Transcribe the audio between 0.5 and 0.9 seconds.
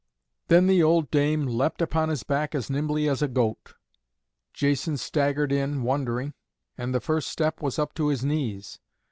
the